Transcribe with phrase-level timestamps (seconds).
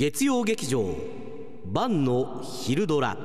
[0.00, 0.96] 月曜劇場
[1.66, 3.18] 晩の昼ドラ。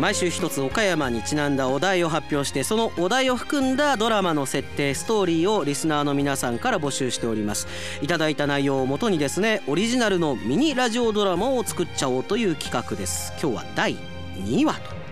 [0.00, 7.68] 毎週一つ岡山にちなんだお題を発表してそのお題を含んだドラマの設定ストーリーをリスナーの皆さんから募集しております。
[8.00, 13.34] いただいた内容をもとにですねオリジナルのミニラジオドラマを作っちゃおうという企画です。
[13.42, 13.96] 今日は第
[14.38, 15.03] 2話と。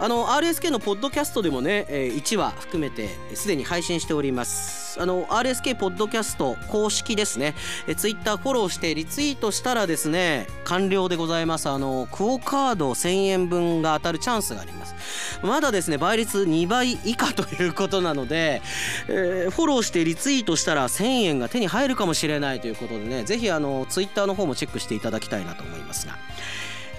[0.00, 5.00] あの RSK のポッドキャストでもね1話含めてすでに配信しております。
[5.00, 7.54] あの RSK ポッドキャスト公式ですね。
[7.88, 11.68] え Twitter フォローしてリツイートしたらですね完了でございます。
[11.68, 14.94] あのクオカード1000円分が当たるチャンスがあります。
[15.42, 18.62] まだですね倍率2倍以下ということなので、
[19.08, 26.16] えー、フォローしてリツイートしたら1000円が手に入るかもしれないということでねぜひあの Twitter の方もチェックしていただきたいなと思いますが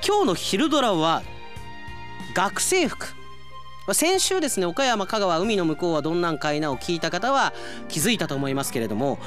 [0.05, 1.23] 今日の昼ドラは
[2.39, 3.05] 学生服。
[3.91, 7.51] 先週ですね岡山香川海の向こうはどんなんかいなを聞いた方は
[7.89, 9.19] 気づいたと思いますけれども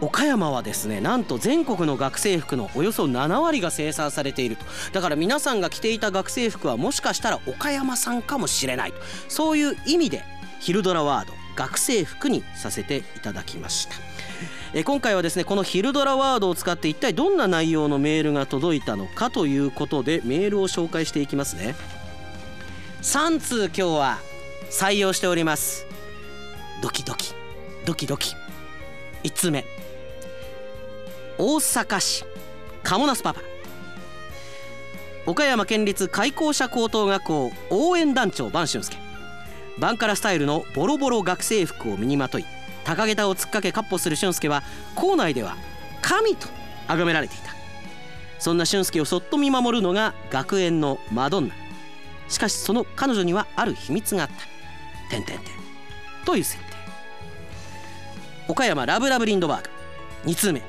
[0.00, 4.64] 岡山はですねなんと全国の学生服のおよそ7割が生産されていると。
[4.92, 8.98] だから皆さんが着ていた学生服はもしかしたら岡山さんかもしれないと。
[9.26, 10.22] そういう意味で
[10.60, 13.96] 昼ドラワード学生服にさせていただきました。
[14.74, 21.74] え今回はですねこの昼ドラワードを使って一体どんな内容のメールが届いたのかということでメールを紹介していきますね。
[23.04, 24.18] 3通今日は
[24.70, 25.86] 採用しております。
[26.80, 27.34] ドキドキ。
[27.84, 28.34] ドキドキ。
[29.24, 29.66] 1通目。
[31.36, 32.24] 大阪市。
[32.82, 33.42] 鴨ナスパパ。
[35.26, 37.52] 岡山県立開校舎高等学校。
[37.68, 38.96] 応援団長晩俊介。
[39.78, 42.46] バンカラスタイルのボロボロ学生服を身にまとい。
[42.84, 44.62] 高下駄を突っかけかっ歩する俊介は
[44.94, 45.56] 校内では
[46.00, 46.48] 神と
[46.88, 47.54] 崇められていた。
[48.38, 51.63] そんな俊介をそっと見守るのが学園のマドンナ。
[52.28, 54.34] しかしその彼女にはある秘密があった。
[55.10, 55.54] てんてんてん。
[56.24, 56.74] という設定。
[58.48, 59.70] 岡山ラブラブリンドバーグ。
[60.30, 60.62] 2通目。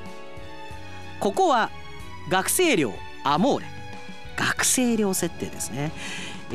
[1.20, 1.70] ここは
[2.29, 2.94] 学生寮
[3.24, 3.68] アモーレ。
[4.38, 5.91] 学生寮設定ですね。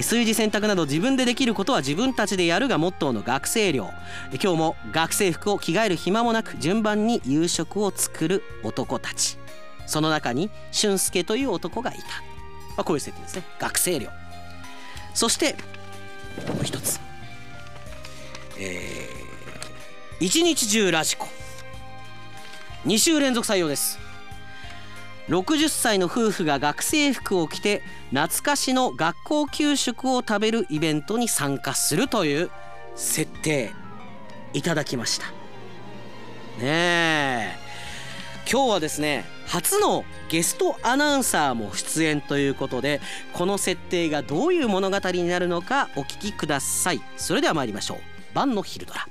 [0.00, 3.90] 数字選択など自分でできることは自分たちでやるがモットーの学生寮。
[4.32, 9.38] 今日も学生服を着替える暇もなく順番に夕食を作る男たち。
[9.86, 12.04] その中に俊介という男がいた、ま
[12.78, 13.44] あ、こういう設定ですね。
[13.58, 14.19] 学生寮。
[15.14, 15.56] そして
[16.46, 17.00] もう一つ。
[18.58, 21.28] えー、一日中ラジコ。
[22.86, 23.98] 2週連続採用です。
[25.28, 32.50] 60歳の夫婦が学生服を着て懐かしの学校給食を食べるイベントに参加するという
[32.96, 33.72] 設定。
[34.52, 35.26] いただきました。
[36.58, 37.59] ねえ。
[38.52, 43.00] 今日はですね初のゲストアナウンサーも出演ということで
[43.32, 47.00] この設定がどういう物語になるのかお聞きください。
[47.16, 47.98] それでは参りましょう。
[48.34, 49.06] 晩の昼ドラ。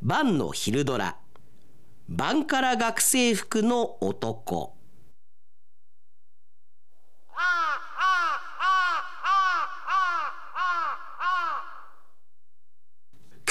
[0.00, 1.18] 晩の昼ドラ。
[2.08, 4.74] 晩から学生服の男。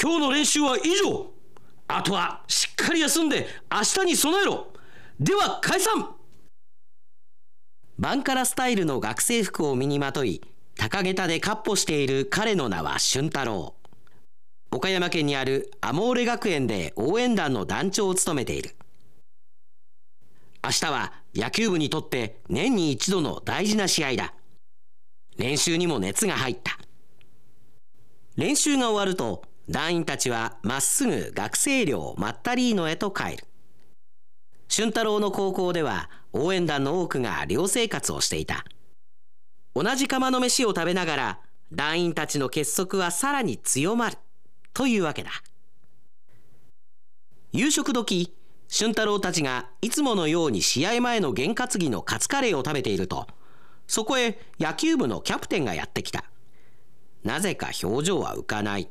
[0.02, 1.39] 今日の練習は以上
[1.96, 4.68] あとはしっかり休んで明日に備えろ。
[5.18, 6.14] では解散。
[7.98, 10.40] バンカラスタイルの学生服を身にまとい
[10.76, 13.74] 高下駄で闊歩している彼の名は俊太郎。
[14.70, 18.76] 岡山県にあるアモーレ学園で応援団の団長を務めている。
[20.62, 24.32] 明日は野球部にとって年に一度の大事な試合だ。
[25.36, 26.78] 練習にも熱が入った。
[28.36, 33.44] 練習が終わると団員たちはまっすぐ学生寮マッタリーノへと帰る。
[34.66, 38.64] 俊太郎の高校では応援団の多くが寮生活をしていた。
[39.76, 41.38] 同じ釜の飯を食べながら
[41.70, 44.16] 団員たちの結束はさらに強まる
[44.74, 45.30] というわけだ。
[47.52, 48.34] 夕食時、
[48.66, 53.28] 俊太郎たちがいつものように試合前の験担ぎのカツカレーを食べていると、
[53.86, 56.24] そこへ野球部のキャプテンがやってきた。
[57.22, 58.88] なぜか表情は浮かない。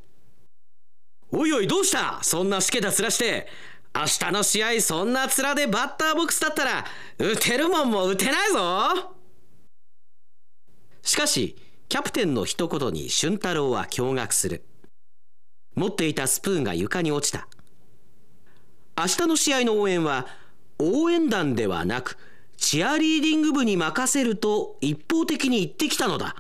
[1.32, 2.20] おいおいどうした？
[2.24, 3.48] そんなしけた面して。
[3.94, 6.86] 明日の試合そんな面でバッターボックスだったら
[7.18, 9.16] 打てるもんも打てないぞ。
[11.02, 11.56] しかし
[11.88, 14.64] キャプテンの一言に俊太郎は驚愕する。
[15.76, 17.48] 持っていたスプーンが床に落ちた。
[18.98, 20.28] 明日の試合の応援は
[20.78, 22.18] 応援団ではなく
[22.58, 26.36] チアリーディング部に任せると一方的に言ってきたのだ。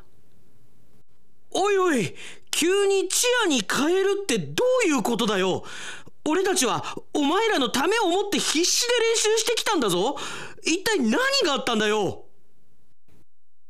[1.51, 2.16] おいおい
[2.51, 5.63] 急にチアに変えるってどういうことだよ。
[6.25, 10.18] 俺たちはお前らのためを思って必死で練習してきたんだぞ。
[10.63, 11.12] 一体何
[11.46, 12.25] があったんだよ。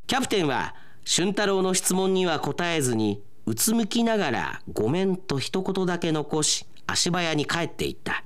[0.07, 8.23] キャプテンは俊太郎の質問には答えずにうつむきながら「ごめん」と一言だけ残し足早に帰っていった。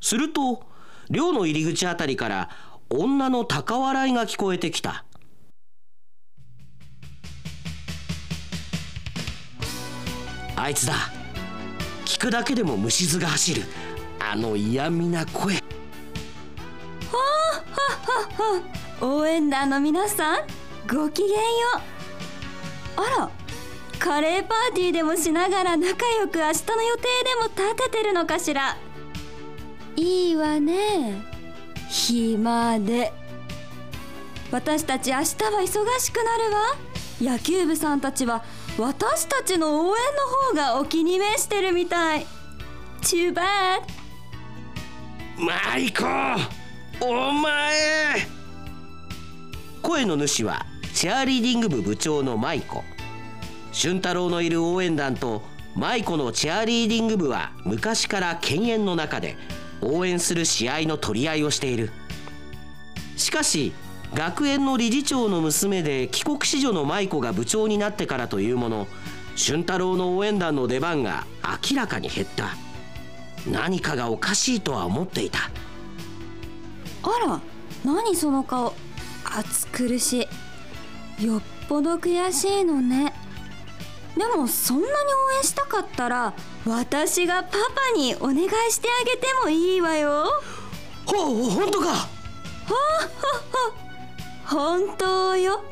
[0.00, 0.62] すると
[1.08, 2.50] 寮の入り口あたりから
[2.90, 5.04] 女の高笑いが聞こえてきた。
[10.56, 10.94] あいつだ。
[12.04, 13.62] 聞くだけでも虫唾が走る。
[14.20, 15.56] あの嫌味な声。
[17.10, 17.18] ほ
[19.00, 20.46] ほほ応援団の皆さん
[20.88, 21.36] ごきげんよ。
[22.96, 23.30] うあら
[23.98, 28.76] カレーパーティーでもしながら仲良く明日の予定でも立ててるのかしら。
[29.96, 31.22] いいわね。
[31.88, 33.12] 暇で。
[34.50, 35.66] 私たち明日は忙
[35.98, 36.76] しくなるわ。
[37.20, 38.44] 野球部さんたちは
[38.76, 40.02] 私たちの応援
[40.56, 42.26] の方がお気に召してるみたい。
[43.02, 43.82] Too bad.
[45.38, 46.04] マイコ
[47.00, 48.26] お前。
[49.80, 52.82] 声の主はチアリーディング部部長のマイコ。
[53.70, 55.42] 俊太郎のいる応援団と
[55.76, 59.36] マイコのチアリーディング部は昔から犬猿の中で
[59.82, 61.90] 応援する試合の取り合いをしている。
[63.16, 63.72] しかし
[64.14, 68.86] 学園の理事長の娘で帰国子女の舞子が部長になってからというもの
[69.34, 71.26] 俊太郎の応援団の出番が
[71.70, 72.50] 明らかに減った。
[73.50, 75.50] 何かがおかしいとは思っていた。
[77.02, 77.40] あら
[77.84, 78.74] 何その顔。
[79.24, 80.28] 暑苦し
[81.18, 81.26] い。
[81.26, 83.12] よっぽど悔しいのね。
[84.16, 84.96] でもそんなに応
[85.38, 86.34] 援したかったら
[86.64, 87.58] 私がパ
[87.92, 90.26] パにお願いしてあげてもいいわよ。
[91.04, 91.88] ほ本当か。
[91.88, 92.08] は
[94.46, 95.64] 本当よ。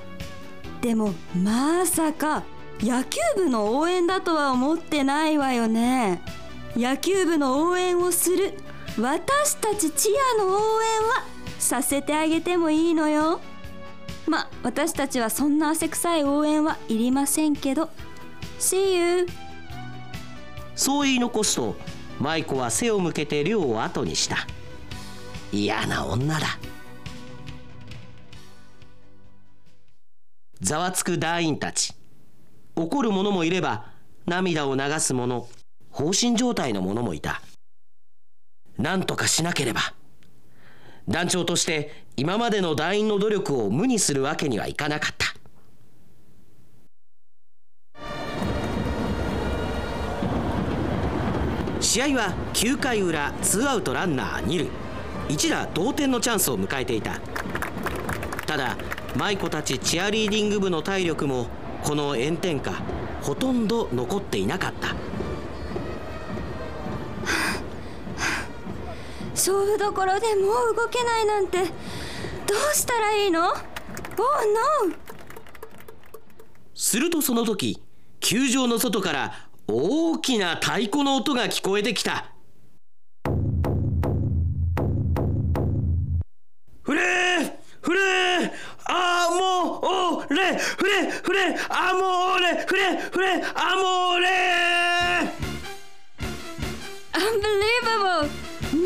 [0.80, 2.42] でもまさか
[2.80, 6.20] 野球部の応援だとは思ってないわよね。
[6.76, 8.54] 野球部の応援をする
[8.98, 10.08] 私たちチ
[10.38, 10.56] アの応援
[11.08, 11.24] は
[11.58, 13.40] させてあげてもいいのよ。
[14.26, 17.90] ま私たちはそんな汗臭い応援はいりませんけど。
[18.58, 19.26] See you
[20.74, 21.76] そう言い残すと
[22.18, 24.46] 舞子は背を向けて寮を後にした。
[25.52, 26.58] 嫌な女だ。
[30.62, 31.92] ざわつく団員たち。
[32.76, 33.86] 怒る者もいれば
[34.26, 35.48] 涙を流す者
[35.90, 37.42] 放心状態の者もいた。
[38.78, 39.80] 何とかしなければ。
[41.08, 45.26] 団長として今までの団員の努力を無にするわけにはいかなかった。
[51.80, 54.70] 試合は9回裏ツーアウトランナー2塁。
[55.28, 57.18] 一打同点のチャンスを迎えていた。
[58.46, 58.76] ただ
[59.16, 61.46] 舞子たちチアリーディング部の体力も
[61.82, 62.72] この炎天下
[63.22, 64.94] ほとんど残っていなかった
[69.30, 71.66] 勝負どころでもう動けないなんてど
[72.72, 73.54] うしたらいいの ?Oh
[74.86, 74.94] no!
[76.74, 77.82] するとその時
[78.20, 79.32] 球場の外から
[79.66, 82.32] 大きな太鼓の音が聞こえてきた
[86.82, 88.52] フレフレ
[88.94, 94.28] アモーレフレフレアモーレフレフレアモーレ
[97.14, 98.28] Unbelievable!
[98.72, 98.84] 何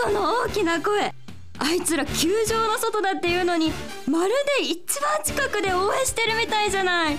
[0.00, 1.12] この大きな声。
[1.60, 3.72] あいつら球場の外だっていうのに
[4.08, 7.16] まるで一番近くで応援してるみたいじゃない。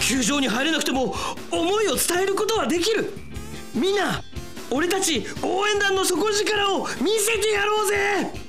[0.00, 1.12] 球場に入れなくても
[1.50, 3.12] 思いを伝えることはできる。
[3.74, 4.22] みんな
[4.70, 8.45] 俺たち応援団の底力を見せてやろうぜ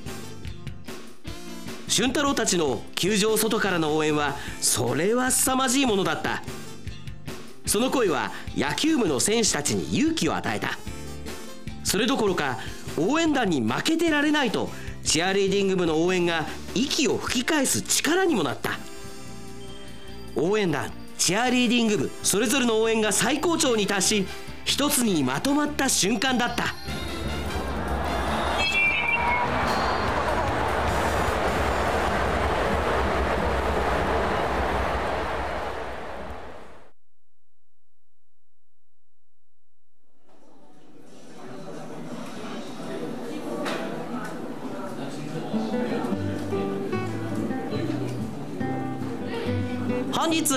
[1.98, 6.44] 俊太郎たちの球場外からの応援はそれは凄まじいものだった。
[7.66, 10.78] その声は野球部の選手たちに勇気を与えた。
[11.84, 12.60] それどころか
[13.00, 14.70] 応援団に負けてられないと
[15.04, 18.78] チアリーディング部の応援が息を吹き返す力にもなった。
[20.36, 24.28] 応援団チアリーディング部それぞれの応援が最高潮に達し
[24.66, 26.76] 一つにまとまった瞬間だった。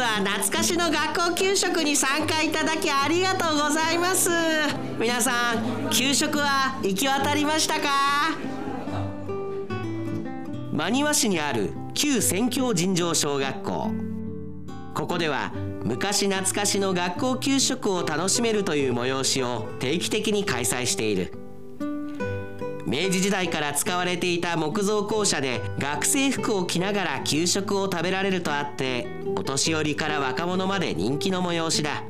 [0.00, 4.30] は懐かしの学校給食に参加いただきありがとうございます。
[4.99, 7.88] 皆さん給食は行き渡りましたか？
[10.73, 13.90] 真庭市にある旧宣教尋常小学校。
[14.95, 15.52] ここでは
[15.85, 21.33] 昔懐かしの学校給食を楽しめるという催しを定期的に開催している。
[22.90, 29.06] 明治時代から使われていた木造校舎で学生服を着ながら給食を食べられるとあって
[29.37, 32.02] お年寄りから若者まで人気の催しだ。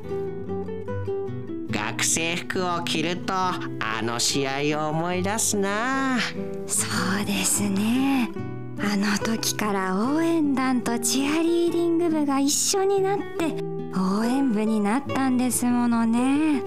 [1.69, 3.61] 学生服を着るとあ
[4.01, 6.17] の試合を思い出すな。
[6.65, 6.87] そ
[7.21, 8.31] うですね。
[8.79, 13.63] あの時から応援団とチアリーディング部が一緒になって
[13.95, 16.63] 応援部になったんですものね。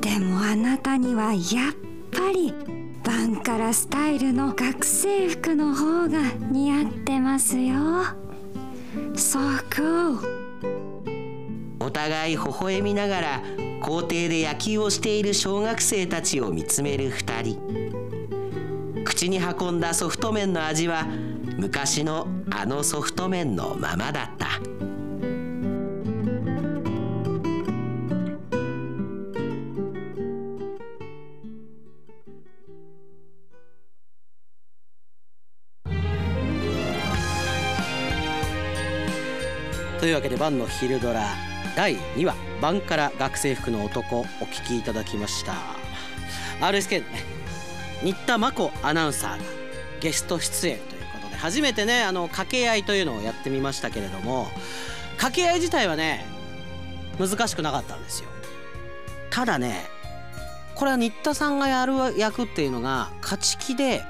[0.00, 1.74] でもあなたにはやっ
[2.10, 2.54] ぱり
[3.14, 7.76] バンカラスタイルの学生服の方が似合ってますよ。
[9.14, 9.38] So
[9.70, 10.18] cool
[11.78, 13.42] お互い微笑みながら
[13.80, 19.04] 校庭で野球をしている小学生たちを見つめる2人。
[19.04, 21.06] 口に運んだソフト麺の味は
[21.56, 24.73] 昔のあのソフト麺のままだった。
[40.04, 41.24] というわけで晩の昼ドラ
[41.74, 45.54] 第2話「晩から学生服の男」お聞きいただきました。
[46.60, 47.24] RSK のね
[48.02, 49.44] 新田真子アナウンサーが
[50.00, 54.50] ゲスト出演ということで初めてねあの掛け合いというのをやってみましたけれども
[55.12, 56.26] 掛け合い自体はね
[57.18, 58.28] 難しくなかったんですよ。
[59.30, 59.86] ただね
[60.74, 64.04] これは新田さんがやる役っていうのが勝ち気で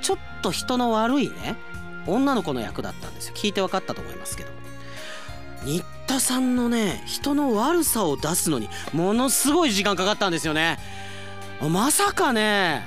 [0.00, 1.56] ちょっと人の悪いね
[2.06, 3.34] 女の子の役だったんですよ。
[3.34, 4.55] 聞いて分かったと思いますけど。
[5.66, 10.78] 新田さんのね人の悪さを出すのにものすごい時間かかったんですよね。
[11.60, 12.82] まさかね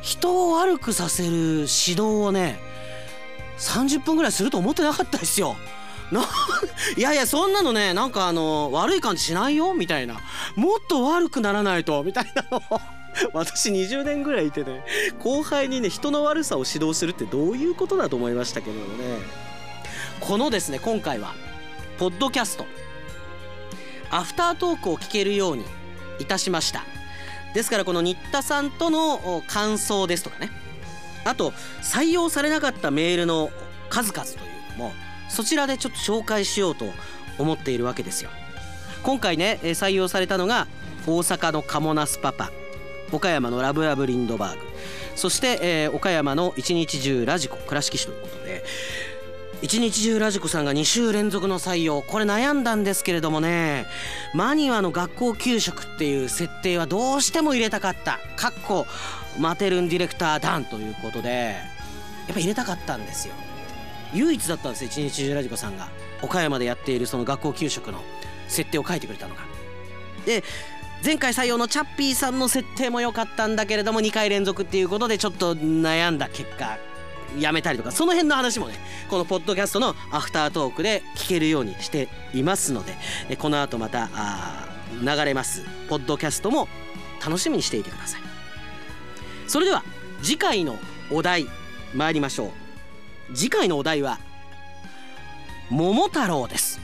[0.00, 2.58] 人を悪くさせる指導をね
[3.58, 5.56] 30分ぐらいすると思ってなかったですよ。
[6.96, 9.74] いやいやそんなのねなんかあの悪い感じしないよ？
[9.74, 10.20] みたいな。
[10.54, 12.02] もっと悪くならないと？
[12.02, 12.62] みたいなの。
[13.34, 14.84] 私20年ぐらいいてね
[15.22, 19.18] 後輩にね人の悪さを指導するってどういうことだと思いましたけれどもね。
[20.20, 21.34] このですね今回は
[21.98, 22.66] ポッドキャスト。
[24.10, 25.64] アフタートークを聞けるように
[26.18, 26.84] いたしました。
[27.54, 30.50] ですからこの新田さんとの感想ですとかね。
[31.24, 33.50] あと採用されなかったメールの
[33.88, 34.92] 数々というのも
[35.28, 36.84] そちらでちょっと紹介しようと
[37.38, 38.30] 思っているわけですよ。
[39.02, 40.66] 今回ね採用されたのが
[41.06, 42.50] 大阪のカモナスパパ。
[43.12, 44.66] 岡山のラブラブリンドバーグ。
[45.14, 48.64] そして、えー岡山の一日中ラジコ倉敷市ということで
[49.62, 52.02] 一日中ラジコさんが2週連続の採用。
[52.02, 53.86] これ悩んだんですけれどもね。
[54.34, 58.20] マニュアの学校給食っていう設定はどうしても入れたかった。
[58.36, 58.86] かっこ
[59.38, 61.56] マテルンディレクターダンということで。
[62.26, 63.34] やっぱ入れたかったんですよ。
[64.12, 65.88] 唯一だったんです一日中ラジコさんが。
[66.22, 68.02] 岡山でやっているその学校給食の
[68.48, 69.42] 設定を書いてくれたのが。
[70.26, 70.44] で
[71.04, 76.78] 前回採用のチャッピーさんの設定も良かったんだけれども2回連続っていうことでちょっと悩んだ結果。
[77.38, 78.74] やめたりとかその辺の話もね
[79.10, 82.94] このポッドキャストのアフタートークで聞けるようにしていますので
[83.28, 84.68] えこの後またあ
[85.02, 86.68] 流れますポッドキャストも
[87.24, 88.20] 楽しみにしていてください。
[89.46, 89.84] それでは
[90.22, 90.76] 次回の
[91.10, 91.46] お題
[91.94, 93.34] 参りましょう。
[93.34, 94.18] 次回のお題は
[95.70, 96.80] 桃太郎です。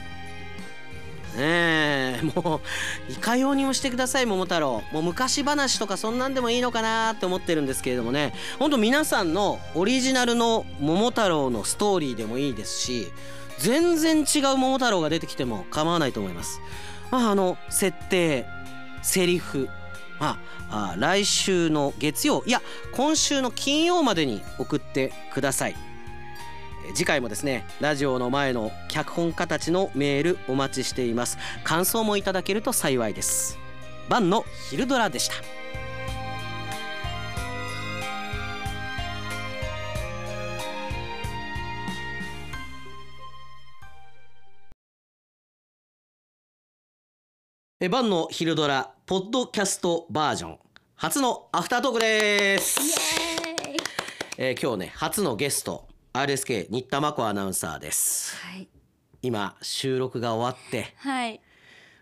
[1.35, 2.61] ねえも
[3.09, 4.83] ういかようにもしてください桃太郎。
[4.91, 8.33] もう昔話とかそんなんでもいいのかなって思ってるんですけれどもね。
[8.59, 13.07] ほんと皆さんのオリジナルの桃太郎のストーリーでもいいですし
[13.57, 16.59] 全然違う桃太郎が出てきても構わないと思います。
[17.11, 18.45] まああの設定
[19.01, 19.69] セリフ。
[20.19, 22.43] まあ来週の月曜。
[22.45, 22.61] いや
[22.93, 25.75] 今週の金曜までに送ってください。
[26.93, 31.37] 次回もですねラジオの前の脚本家たちのメールお待ちしています。
[31.63, 33.57] 感想もいただけると幸いです。
[34.09, 35.35] 晩の昼ドラでした。
[47.79, 50.59] え晩の昼ドラポッドキャストバージョン。
[50.95, 52.79] 初のアフタートークです。
[54.37, 58.35] えー今日ね初のゲスト RSK 新田真子アナウンサーです。
[58.37, 58.67] はい。
[59.23, 60.93] 今収録が終わって。
[60.97, 61.41] はい。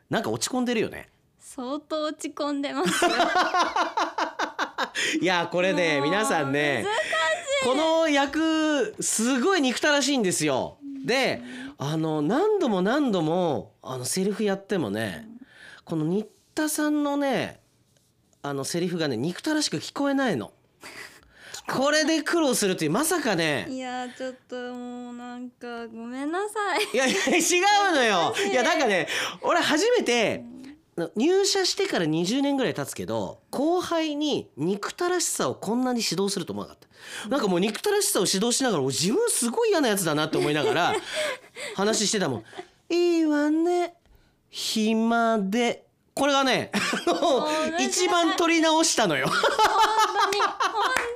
[0.10, 1.08] なんか落ち込んでるよね。
[1.40, 3.12] 相当落ち込んでますよ。
[5.22, 6.86] いやこれね皆さんね
[7.64, 10.78] この役すごい憎たらしいんですよ。
[11.06, 11.42] で
[11.78, 15.26] あの何度も何度もあのセリフやってもね
[15.86, 17.62] この新田さんのね
[18.42, 20.52] あのセリフがね憎たらしく聞こえないの
[21.72, 23.66] これで苦労するっていうまさかね。
[23.70, 26.94] いやちょっともうなんかごめんなさい。
[26.94, 27.40] いやいや違
[27.92, 28.34] うのよ。
[28.52, 29.08] いやなんかね
[29.42, 30.44] 俺初めて
[31.16, 36.88] 入社してから20年ぐらい経つけど後輩に憎たらしさをこんなに指導すると思わなかっ
[37.24, 37.30] た。
[37.30, 40.94] なんかもう憎たらしさを指導しながら自分すごい嫌なやつだなって思いながら
[41.76, 42.44] 話してたもん
[42.94, 43.96] 「いいわね。
[44.50, 46.72] 暇で」これがね
[47.80, 49.28] 一番取り直したのよ。
[49.28, 50.52] 本当に本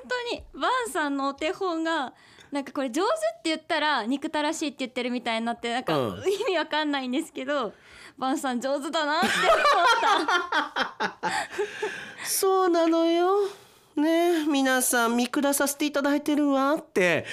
[0.07, 0.43] 当に。
[0.53, 2.13] バンさんのお手本が
[2.51, 6.23] なんかこれ上手って言ったら憎たらしいって言ってるみたいになってなんかうん。
[6.23, 7.73] 意味わかんないんですけど、
[8.17, 9.33] バンさん上手だなって思
[9.83, 11.17] った。
[12.25, 13.49] そうなのよ。
[13.95, 17.25] ね皆さん見下させていただいてるわって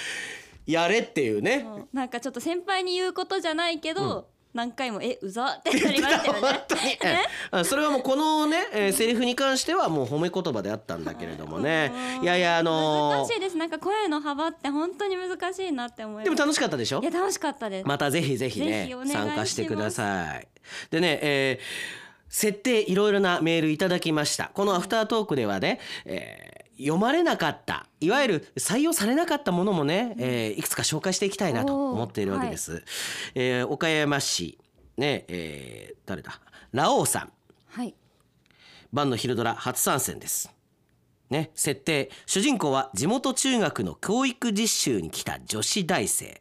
[0.64, 1.66] やれっていうね。
[1.66, 1.88] うん。
[1.92, 7.64] なんかちょっと先輩に言うことじゃないけど、何回も「えうざ」ってなりましたよ本ね。
[7.64, 11.92] それはもうこのね、えーセリフに関してはもう褒め言葉であったんだけれどもね。
[12.22, 13.56] いやいやあの難しいです。
[13.56, 17.00] なんか声の幅って本当に難しいなって思いでも楽しかったでしょ？
[17.00, 20.48] いや楽しかったです、またぜひぜひね参加してください。
[20.90, 22.02] でね、えー
[22.34, 24.50] 設定いろいろなメールいただきました。
[24.54, 27.86] このアフタートークではね、えー読まれなかった。
[28.00, 32.82] いわゆる採用されなかったものもね、えーいくつか紹介していきたいなと思っているわけです。
[33.34, 34.58] えー岡山市
[34.96, 36.40] ね、えー誰だ？
[36.72, 37.32] ラオウさん。
[37.68, 37.94] はい。
[38.92, 40.50] 晩の昼ドラ初参戦です。
[41.30, 42.10] ね、設定。
[42.26, 46.40] 主人公は地元中学の教育実習に来た女子大生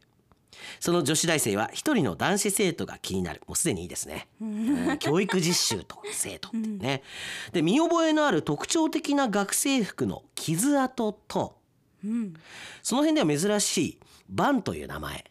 [0.80, 3.40] その女子大生は一人の男子生徒が気になる。
[3.46, 7.02] もうすでにいいですね、うん教育実習と生徒ってね。
[7.52, 11.58] で見覚えのある特徴的な学生服の傷跡と
[12.04, 12.34] うん。
[12.82, 15.24] その辺では珍しいバンという名前、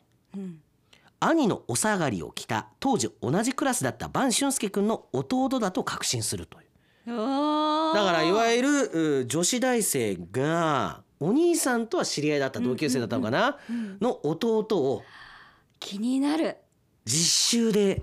[1.19, 6.67] 兄のお下がりを着た当時同じクラスだったバン俊介君の弟だと確信するという。
[7.07, 13.57] だからいわゆるう女子大生がお兄さんとは知り合いだった同級生だったのかな、
[14.01, 15.03] の弟を
[15.79, 16.57] 気になる。
[17.05, 17.99] 実習でっ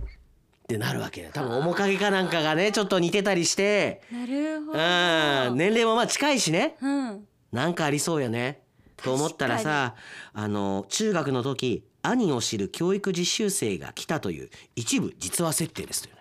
[0.68, 1.22] てなるわけ。
[1.22, 4.02] よ多分面影かなんかがねちょっと似てたりして。
[4.12, 5.56] なるほうどん。
[5.58, 6.76] 年齢もまあ近いしね。
[6.80, 7.26] うん。
[7.50, 8.62] なんかありそうよね。
[8.96, 9.94] と思ったらさ
[10.32, 16.14] あの中学の時兄を知る教育実習生が来たという一部実話設定ですという。
[16.14, 16.17] ね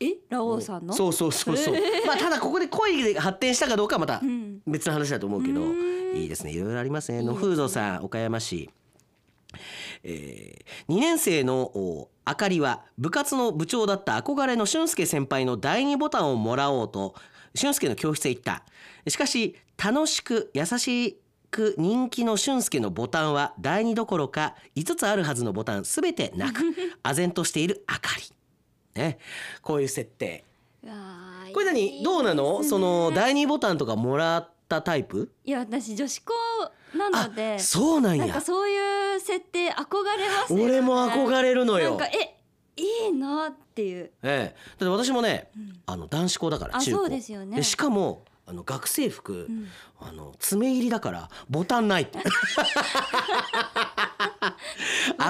[0.00, 0.94] えラオウさんの？
[0.94, 1.74] そうそうそうそう。
[2.06, 5.60] まあただここで恋で発展したかどうかはまたん別の話だと思うけど、
[6.14, 6.52] いいですね。
[6.52, 7.22] いろいろありますね。
[7.22, 8.70] のフードさん、岡山市。
[10.04, 17.14] えー、2年生のおあかりは部活の部長だった憧れの俊介先輩の第二ボタンをもらおうと
[17.54, 18.62] 俊介の教室へ行った
[19.08, 21.18] しかし楽しく優し
[21.50, 26.60] く人気の俊介のボタンは第二どころか5つあるはずのボタンすべてなく
[27.02, 28.22] 唖然としているあかり、
[28.98, 29.18] ね、
[29.62, 30.44] こういう設定。
[31.54, 32.02] これ何？
[32.02, 32.62] どうなの？
[32.62, 35.30] その第二ボタンとかもらったタイプ？
[35.44, 36.34] いや私女子校
[36.94, 37.58] なので。
[37.58, 38.26] そうなんや。
[38.26, 40.64] なんかそういう設定憧れますよね。
[40.64, 41.90] 俺も憧れるのよ。
[41.90, 42.36] なんかえ
[42.76, 44.10] いいなっていう。
[44.22, 45.50] ええ、だって私もね、
[45.86, 46.98] あの男子校だからあ中高。
[46.98, 47.62] そうですよね。
[47.62, 49.48] しかもあの学生服、
[50.00, 52.18] あの爪入りだからボタンないって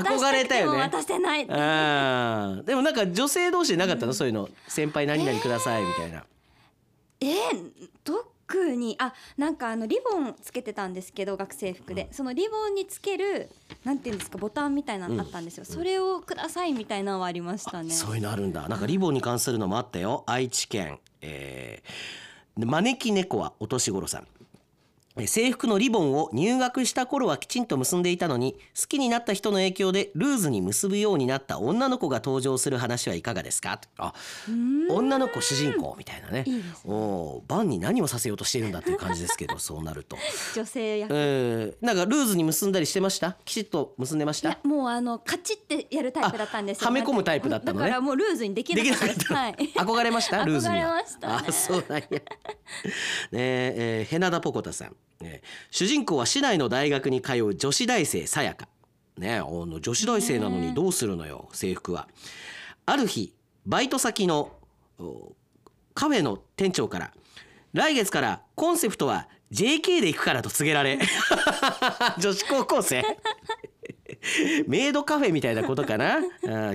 [0.03, 0.81] 憧れたよね。
[0.81, 1.47] 渡してない。
[1.47, 4.49] でもなんか女性同士でなかったの、そういうの。
[4.67, 6.25] 先輩何々くださいみたいな、
[7.21, 13.51] えー、特にあなんかあのリボンつけてたんですけど学生服で、そのリボンにつける
[13.85, 17.91] なんていうんですかボタンみたいなのあったんですよ、それをくださいみたいなのはありましたね。
[17.91, 18.69] そういうのあるんだ。
[18.69, 20.25] なんかリボンに関するのもあったよ。
[20.27, 24.23] 愛知県、えー、招き猫はお年頃さん。
[24.23, 24.38] えー
[25.27, 33.81] 制服のリボンを入学した頃はきちんと結んでいたのに好きになった人の影響でルーズに結ぶようになった女の子が登場する話はいかがですか？
[33.99, 34.13] あ
[34.91, 36.45] 女の子主人公みたいなね。
[36.47, 40.17] いいですおーバンに何をさせようとしているんだっていう感じですけど そうなると、
[40.55, 43.37] 女性役、えー、なんかルーズに結んだりしてました？
[43.45, 44.59] きちっと結んでました？
[44.65, 47.87] もうあのカチってやるタイプだったんですはめ込むタイプだったのね。
[47.87, 49.35] だからもうルーズにできなかった。
[49.35, 49.55] はい。
[49.77, 50.45] 憧れました？
[50.45, 51.35] ルーズには憧れましたね。
[51.49, 52.07] あそうなんや。
[52.11, 52.19] ね
[53.33, 58.69] えー、ヘナダポコタさん、ね、主人公は市内の大学に通う女子大生さやか。
[59.81, 62.09] 女子大生なのにどうするのよ制服は。
[62.87, 63.35] ある日
[63.67, 64.53] バイト先の
[64.99, 65.33] お
[65.95, 67.13] カフェの店長から
[67.73, 70.99] 来月からコンセプトは JK で行くからと告げられ
[72.19, 73.03] 女子高校生。
[74.67, 76.21] メイドカフェみたいなことかな。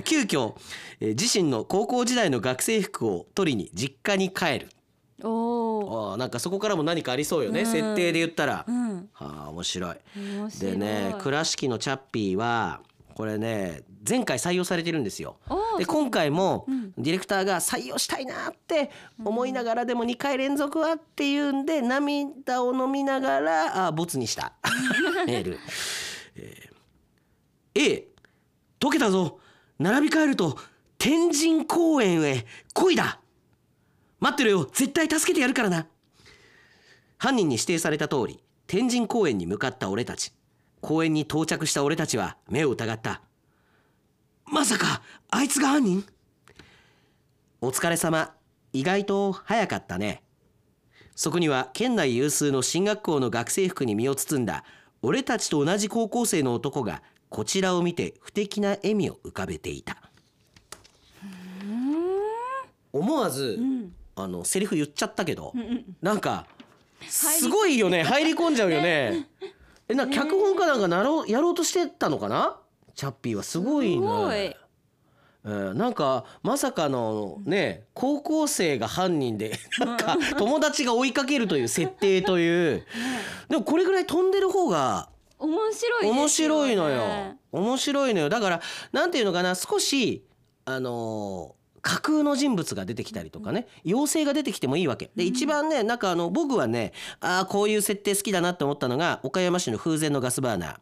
[0.02, 0.54] 急遽、
[1.00, 4.68] えー自身の高校時代の学生服を取りに実家に帰る
[5.22, 7.66] おおあーなんかそこからも何かありそうよね、うん。
[7.66, 9.08] 設定で言ったら、うん。
[9.12, 9.96] はあ面白い。
[10.60, 12.80] でね倉敷のチャッピーは
[13.14, 15.36] これね前回採用されてるんですよ。
[15.78, 16.66] で今回も
[16.98, 18.90] ディレクターが採用したいなって
[19.24, 24.52] 思いながらでも2回連続はっていうんで涙を飲みながらあボツにした。
[25.26, 25.58] メール、
[26.36, 26.74] えー。
[27.76, 28.08] A
[28.80, 29.38] 解けたぞ。
[29.78, 30.56] 並び替えると
[30.98, 33.20] 天神公園へ恋だ
[34.24, 34.64] 待ってるよ。
[34.72, 35.86] 絶対助けてやるからな。
[37.18, 40.32] 犯人に指定された通り天神公園に向かった俺たち。
[40.80, 43.20] 公園に到着した俺たちは目を疑った。
[44.46, 46.06] まさかあいつが犯人？
[47.60, 48.32] お疲れ様。
[48.72, 50.22] 意外と早かったね。
[51.14, 54.64] そこには県内有数の進学校の学生服に身を包んだ
[55.02, 59.98] 俺たちと同じ高校生の男がこちらを見て不敵な笑みを浮かべていた。
[62.90, 63.58] 思わず、
[64.16, 65.52] あのセリフ言っちゃったけど、
[66.02, 66.46] なんか
[67.08, 68.02] すごいよね。
[68.02, 69.28] 入り込んじゃうよね。
[69.88, 72.58] えな脚本かなんかなろうやろうとしてたのかな？
[72.94, 74.56] チャッピーはすごいね
[75.46, 82.86] えーなんかまさかのね高校生が犯人でなんか友達が追いかけるという設定という。
[83.50, 86.10] でもこれぐらい飛んでる方が面白いね。
[86.12, 87.34] 面白いのよ。
[87.52, 88.28] 面白いのよ。
[88.30, 88.60] だから
[88.92, 90.24] なんていうのかな少し
[90.64, 95.10] あのー架空の人物が出てきたりとかね妖精が出てきてもいいわけ。
[95.14, 100.76] で一番ねなんかあの僕はねああこういう設定好きだなって思ったのが岡山市の風前のガスバーナー。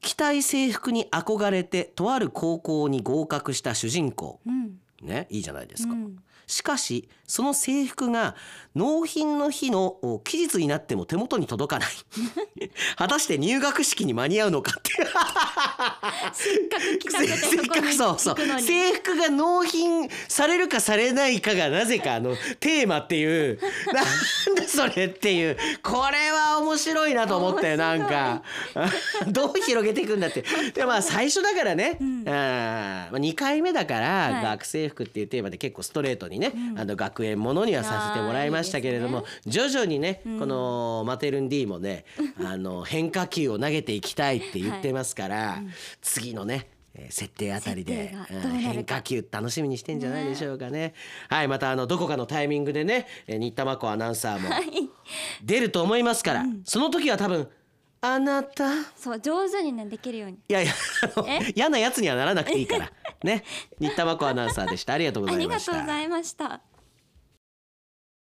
[0.00, 4.40] 期待制服に憧れてとある高校に合格した主人公。
[4.46, 4.78] うん。
[5.02, 6.16] ねいいじゃないですか、うん。
[6.46, 8.34] しかしその制服が
[8.74, 11.90] 納品の日のお期日になっても手元に届かない。
[12.98, 14.90] 果たして入学式に間に合うのかって。
[16.32, 16.54] せ
[17.56, 23.60] っかくそう制服が納品されるかされないかがなぜかあのテーマっていう。
[23.94, 25.56] なんだそれっていう。
[25.84, 28.42] これは面白いなと思ったよなんか。
[29.28, 30.44] どう広げていくんだって。
[30.74, 34.42] でまあ最初だからね、あーまあ、2回目だから、はい。
[34.42, 42.04] 学生服っていうテーマで結構ストレートにね、あの学園ものにはさせてもらいましたけれども徐々にね、このマテルン D もね
[42.44, 45.62] あの変化球を投げていきたいって言ってますから、
[46.00, 48.14] 次のねえー設定あたりで
[48.60, 50.94] 変化球楽しみにしてんじゃないでしょうかね。
[51.28, 54.48] はいまたあのどこかのタイミングでねえー新田真子アナウンサーも
[55.44, 57.48] 出ると思いますから、その時は多分
[58.02, 58.74] あなた？
[58.80, 60.38] いそう上手にねできるように。
[60.48, 60.72] やいや
[61.16, 61.52] あのえ？
[61.54, 62.90] 嫌なやつにはならなくていいから。
[63.22, 63.44] ね。
[63.78, 64.94] 新田真子アナウンサーでした。
[64.94, 65.72] ありがとうごありがざいました。
[65.72, 66.60] とうございました